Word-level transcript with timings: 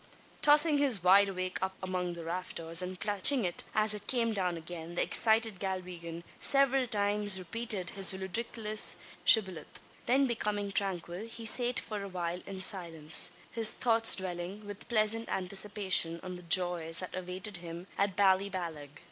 Tossing 0.41 0.79
his 0.79 1.03
wide 1.03 1.29
awake 1.29 1.59
up 1.61 1.75
among 1.83 2.15
the 2.15 2.23
rafters, 2.25 2.81
and 2.81 2.99
catching 2.99 3.45
it 3.45 3.61
as 3.75 3.93
it 3.93 4.07
came 4.07 4.33
down 4.33 4.57
again, 4.57 4.95
the 4.95 5.03
excited 5.03 5.59
Galwegian 5.59 6.23
several 6.39 6.87
times 6.87 7.37
repeated 7.37 7.91
his 7.91 8.11
ludicrous 8.11 8.95
shibboleth. 9.23 9.79
Then 10.07 10.25
becoming 10.25 10.71
tranquil 10.71 11.27
he 11.27 11.45
sate 11.45 11.79
for 11.79 12.01
awhile 12.01 12.41
in 12.47 12.61
silence 12.61 13.33
his 13.51 13.75
thoughts 13.75 14.15
dwelling 14.15 14.65
with 14.65 14.89
pleasant 14.89 15.29
anticipation 15.29 16.19
on 16.23 16.35
the 16.35 16.41
joys 16.41 16.97
that 16.97 17.15
awaited 17.15 17.57
him 17.57 17.85
at 17.95 18.15
Ballyballagh. 18.17 18.97